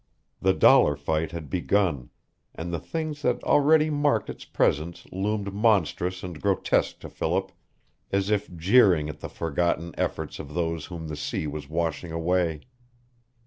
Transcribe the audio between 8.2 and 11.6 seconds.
if jeering at the forgotten efforts of those whom the sea